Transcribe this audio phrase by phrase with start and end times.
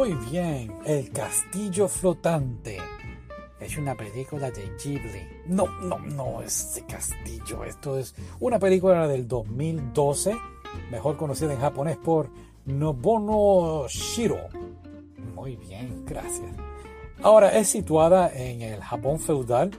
[0.00, 2.78] Muy bien, El Castillo Flotante.
[3.60, 5.28] Es una película de Ghibli.
[5.48, 7.64] No, no, no es de castillo.
[7.64, 10.34] Esto es una película del 2012,
[10.90, 12.30] mejor conocida en japonés por
[12.64, 14.48] Nobono Shiro.
[15.34, 16.50] Muy bien, gracias.
[17.20, 19.70] Ahora es situada en el Japón feudal,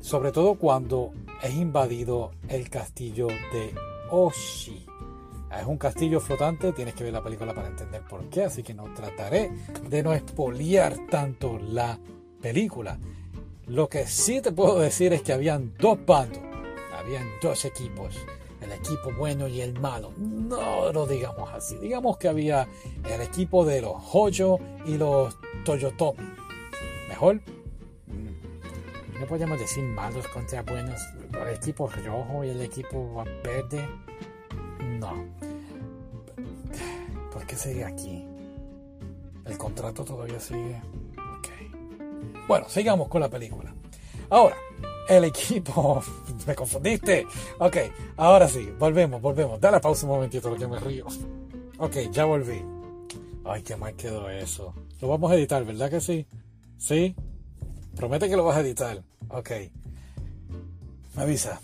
[0.00, 1.10] sobre todo cuando
[1.42, 3.74] es invadido el castillo de
[4.12, 4.89] Oshi.
[5.58, 8.72] Es un castillo flotante, tienes que ver la película para entender por qué, así que
[8.72, 9.50] no trataré
[9.88, 11.98] de no expoliar tanto la
[12.40, 12.98] película.
[13.66, 16.40] Lo que sí te puedo decir es que habían dos bandos,
[16.96, 18.16] habían dos equipos,
[18.60, 20.12] el equipo bueno y el malo.
[20.16, 22.68] No lo digamos así, digamos que había
[23.08, 26.28] el equipo de los Hoyo y los Toyotomi.
[27.08, 27.36] Mejor,
[28.06, 31.00] mm, no podemos decir malos contra buenos,
[31.32, 33.88] el equipo rojo y el equipo verde.
[34.98, 35.39] No.
[37.50, 38.24] ¿Por qué sigue aquí?
[39.44, 40.80] ¿El contrato todavía sigue?
[42.46, 43.74] Bueno, sigamos con la película.
[44.28, 44.54] Ahora,
[45.08, 46.00] el equipo.
[46.46, 47.26] ¿Me confundiste?
[47.58, 47.76] Ok,
[48.18, 49.60] ahora sí, volvemos, volvemos.
[49.60, 51.06] Dale pausa un momentito, lo que me río.
[51.78, 52.62] Ok, ya volví.
[53.44, 54.72] Ay, qué mal quedó eso.
[55.00, 56.28] Lo vamos a editar, ¿verdad que sí?
[56.78, 57.16] ¿Sí?
[57.96, 59.02] Promete que lo vas a editar.
[59.28, 59.50] Ok.
[61.16, 61.60] Me avisa.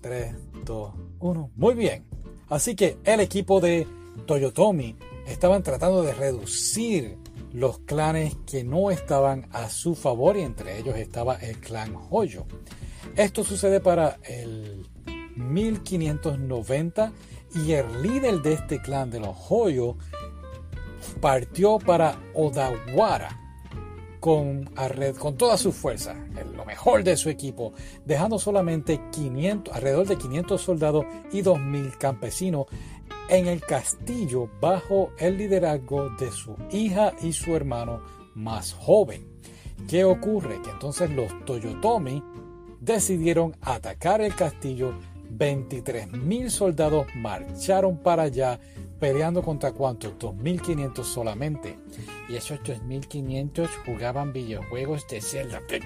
[0.00, 1.50] 3, 2, 1.
[1.54, 2.04] Muy bien.
[2.48, 3.86] Así que el equipo de
[4.26, 4.96] Toyotomi
[5.28, 7.18] estaban tratando de reducir
[7.52, 12.46] los clanes que no estaban a su favor y entre ellos estaba el clan Hoyo.
[13.16, 14.86] Esto sucede para el
[15.36, 17.12] 1590
[17.54, 19.96] y el líder de este clan de los Hoyo
[21.20, 23.48] partió para Odawara
[24.20, 24.68] con,
[25.18, 26.14] con toda su fuerza,
[26.54, 27.72] lo mejor de su equipo,
[28.04, 32.66] dejando solamente 500, alrededor de 500 soldados y 2.000 campesinos
[33.28, 38.00] en el castillo bajo el liderazgo de su hija y su hermano
[38.34, 39.26] más joven.
[39.88, 40.60] ¿Qué ocurre?
[40.62, 42.22] Que entonces los Toyotomi
[42.80, 44.94] decidieron atacar el castillo.
[45.30, 48.58] 23.000 soldados marcharon para allá
[48.98, 50.14] peleando contra cuántos?
[50.18, 51.76] 2.500 solamente.
[52.28, 55.60] Y esos 2.500 jugaban videojuegos de Zelda.
[55.68, 55.82] ¿Qué,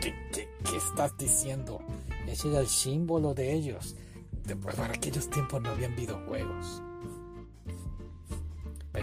[0.76, 1.80] estás diciendo?
[2.26, 3.97] Ese era el símbolo de ellos.
[4.64, 6.82] Para aquellos tiempos no habían videojuegos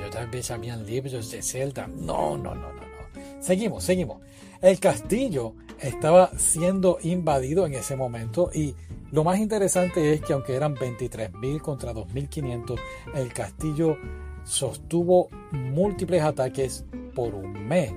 [0.10, 1.88] tal vez habían libros de Zelda.
[1.88, 3.42] No, no, no, no, no.
[3.42, 4.22] Seguimos, seguimos.
[4.62, 8.76] El castillo estaba siendo invadido en ese momento y
[9.12, 12.80] lo más interesante es que aunque eran 23.000 contra 2.500,
[13.16, 13.98] el castillo
[14.44, 16.84] sostuvo múltiples ataques
[17.16, 17.92] por un mes.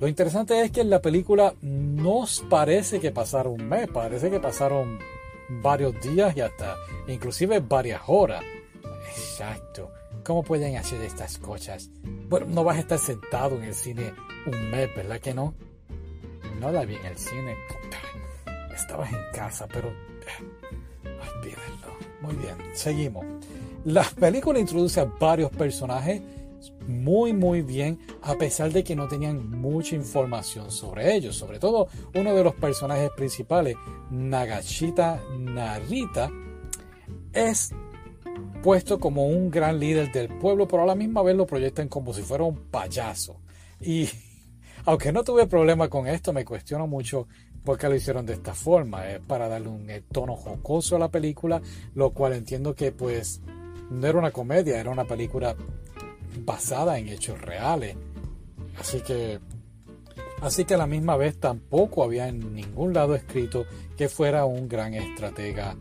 [0.00, 4.40] Lo interesante es que en la película no parece que pasaron un mes, parece que
[4.40, 4.98] pasaron
[5.62, 6.76] varios días y hasta
[7.06, 8.42] inclusive varias horas.
[9.16, 9.90] Exacto.
[10.24, 11.90] ¿Cómo pueden hacer estas cosas?
[12.28, 14.12] Bueno, no vas a estar sentado en el cine
[14.46, 15.54] un mes, ¿verdad que no?
[16.60, 17.56] No la vi en el cine.
[18.74, 19.92] Estabas en casa, pero...
[21.04, 21.96] Olvídenlo.
[22.20, 23.26] Muy bien, seguimos.
[23.84, 26.22] La película introduce a varios personajes
[26.86, 31.36] muy muy bien a pesar de que no tenían mucha información sobre ellos.
[31.36, 33.76] Sobre todo uno de los personajes principales,
[34.10, 36.30] Nagashita Narita,
[37.32, 37.72] es
[38.62, 42.14] puesto como un gran líder del pueblo, pero a la misma vez lo proyectan como
[42.14, 43.40] si fuera un payaso.
[43.80, 44.08] Y
[44.84, 47.26] aunque no tuve problema con esto, me cuestiono mucho
[47.64, 49.08] por qué lo hicieron de esta forma.
[49.08, 51.60] Es para darle un eh, tono jocoso a la película,
[51.94, 53.40] lo cual entiendo que pues
[53.90, 55.54] no era una comedia, era una película
[56.44, 57.96] basada en hechos reales.
[58.78, 59.38] Así que
[60.42, 63.64] Así que a la misma vez tampoco había en ningún lado escrito
[63.96, 65.76] que fuera un gran estratega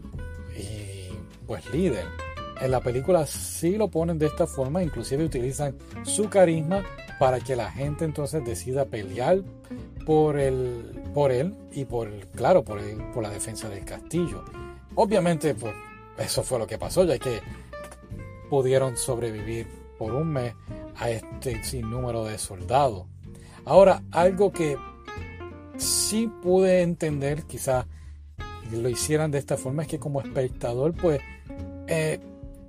[0.56, 1.09] y
[1.47, 2.31] pues líder.
[2.61, 6.83] En la película sí lo ponen de esta forma, inclusive utilizan su carisma
[7.19, 9.39] para que la gente entonces decida pelear
[10.05, 12.79] por, el, por él y por, claro, por,
[13.13, 14.44] por la defensa del castillo.
[14.94, 15.73] Obviamente, pues
[16.19, 17.41] eso fue lo que pasó, ya que
[18.49, 19.67] pudieron sobrevivir
[19.97, 20.53] por un mes
[20.97, 23.07] a este sinnúmero de soldados.
[23.66, 24.78] Ahora, algo que
[25.78, 27.85] sí pude entender, quizás
[28.72, 31.22] lo hicieran de esta forma, es que como espectador, pues
[31.87, 32.19] eh,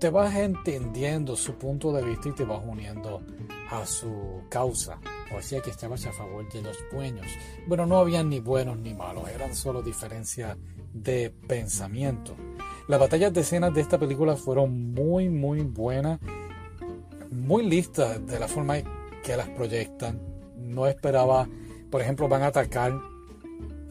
[0.02, 3.22] te vas entendiendo su punto de vista y te vas uniendo
[3.70, 4.98] a su causa.
[5.32, 7.24] O sea que estabas a favor de los buenos.
[7.68, 10.56] Bueno, no habían ni buenos ni malos, eran solo diferencias
[10.92, 12.34] de pensamiento.
[12.88, 16.18] Las batallas de escenas de esta película fueron muy, muy buenas,
[17.30, 18.78] muy listas de la forma
[19.22, 20.20] que las proyectan.
[20.56, 21.48] No esperaba,
[21.92, 22.92] por ejemplo, van a atacar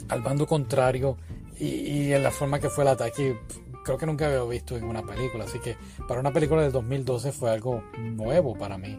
[0.10, 1.16] al bando contrario
[1.58, 3.40] y, y en la forma que fue el ataque
[3.84, 5.76] creo que nunca había visto en una película, así que
[6.08, 8.98] para una película del 2012 fue algo nuevo para mí.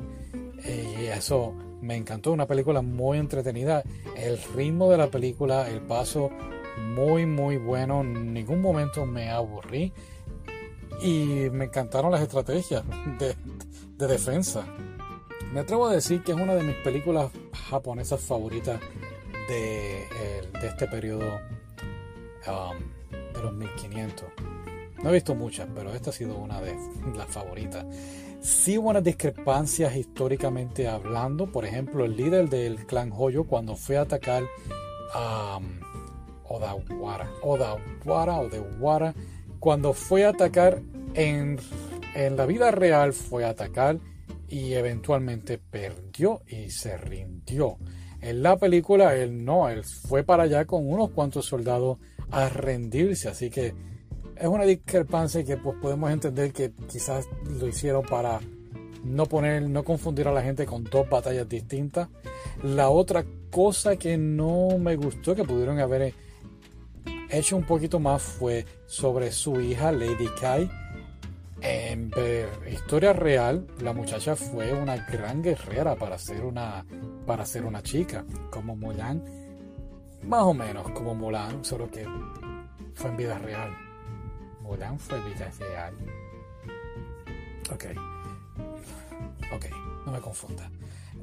[0.64, 3.82] Y eso me encantó, una película muy entretenida,
[4.16, 6.30] el ritmo de la película, el paso
[6.78, 9.92] muy muy bueno, en ningún momento me aburrí
[11.00, 12.84] y me encantaron las estrategias
[13.18, 13.36] de,
[14.06, 14.64] defensa.
[15.52, 17.30] Me atrevo a decir que es una de mis películas
[17.68, 18.80] japonesas favoritas
[19.48, 20.06] de,
[20.62, 21.40] este periodo
[22.46, 22.78] um,
[23.32, 24.51] de los 1500.
[25.02, 26.76] No he visto muchas, pero esta ha sido una de
[27.16, 27.84] las favoritas.
[28.40, 31.50] Sí hubo unas discrepancias históricamente hablando.
[31.50, 34.44] Por ejemplo, el líder del clan Hoyo cuando fue a atacar
[35.14, 35.80] a um,
[36.44, 39.14] Odawara, Odawara
[39.58, 40.82] cuando fue a atacar
[41.14, 41.58] en,
[42.14, 43.98] en la vida real fue a atacar
[44.48, 47.78] y eventualmente perdió y se rindió.
[48.20, 51.98] En la película él no, él fue para allá con unos cuantos soldados
[52.30, 53.74] a rendirse, así que
[54.42, 58.40] es una discrepancia que pues podemos entender que quizás lo hicieron para
[59.04, 62.08] no poner, no confundir a la gente con dos batallas distintas.
[62.64, 66.12] La otra cosa que no me gustó que pudieron haber
[67.30, 70.68] hecho un poquito más fue sobre su hija Lady Kai.
[71.60, 72.10] En
[72.68, 76.84] historia real, la muchacha fue una gran guerrera para ser una,
[77.24, 79.22] para ser una chica, como Mulan,
[80.24, 82.04] más o menos como Mulan, solo que
[82.94, 83.91] fue en vida real.
[84.72, 85.94] Mulan fue vida real.
[87.70, 87.84] Ok.
[89.54, 89.66] Ok,
[90.06, 90.70] no me confunda.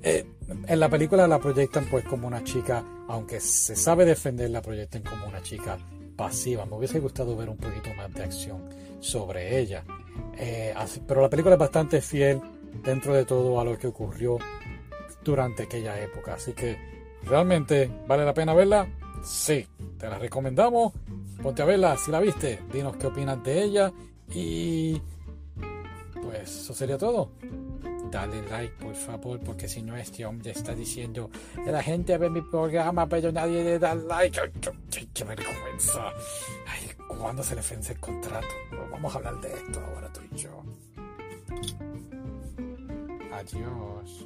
[0.04, 0.26] Eh,
[0.68, 5.02] en la película la proyectan pues como una chica, aunque se sabe defender, la proyectan
[5.02, 5.80] como una chica
[6.16, 6.66] pasiva.
[6.66, 8.70] Me hubiese gustado ver un poquito más de acción
[9.00, 9.84] sobre ella.
[10.38, 10.76] Eh,
[11.08, 12.40] pero la película es bastante fiel
[12.84, 14.38] dentro de todo a lo que ocurrió
[15.24, 16.36] durante aquella época.
[16.36, 16.78] Así que
[17.24, 18.88] realmente vale la pena verla.
[19.24, 19.68] Sí,
[19.98, 20.94] te la recomendamos.
[21.42, 22.60] Ponte a verla si la viste.
[22.72, 23.92] Dinos qué opinas de ella.
[24.32, 25.02] Y
[26.22, 27.32] pues eso sería todo.
[28.12, 31.30] Dale like, por favor, porque si no, este hombre está diciendo
[31.66, 34.40] la gente ve mi programa, pero nadie le da like.
[34.40, 36.12] ¡Ay, qué vergüenza!
[36.68, 38.48] Ay, ¿cuándo se le vence el contrato?
[38.92, 40.64] Vamos a hablar de esto ahora tú y yo.
[43.32, 44.26] Adiós.